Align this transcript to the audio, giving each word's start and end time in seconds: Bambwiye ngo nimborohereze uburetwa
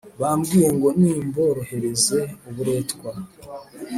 Bambwiye 0.21 0.69
ngo 0.75 0.89
nimborohereze 0.99 2.19
uburetwa 2.49 3.11